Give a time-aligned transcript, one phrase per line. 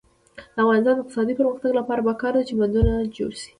[0.55, 3.47] د افغانستان د اقتصادي پرمختګ لپاره پکار ده چې بندونه جوړ شي.